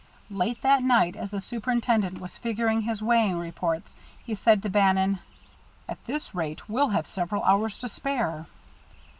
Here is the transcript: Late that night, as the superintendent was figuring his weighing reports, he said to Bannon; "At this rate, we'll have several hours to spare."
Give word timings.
Late 0.31 0.59
that 0.63 0.81
night, 0.81 1.15
as 1.15 1.29
the 1.29 1.39
superintendent 1.41 2.19
was 2.19 2.35
figuring 2.35 2.81
his 2.81 3.03
weighing 3.03 3.37
reports, 3.37 3.95
he 4.25 4.33
said 4.33 4.63
to 4.63 4.67
Bannon; 4.71 5.19
"At 5.87 6.03
this 6.07 6.33
rate, 6.33 6.67
we'll 6.67 6.89
have 6.89 7.05
several 7.05 7.43
hours 7.43 7.77
to 7.77 7.87
spare." 7.87 8.47